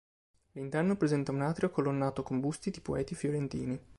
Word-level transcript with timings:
L'interno 0.53 0.97
presenta 0.97 1.31
un 1.31 1.41
atrio 1.43 1.69
colonnato 1.69 2.23
con 2.23 2.39
busti 2.39 2.71
di 2.71 2.81
poeti 2.81 3.13
fiorentini. 3.13 3.79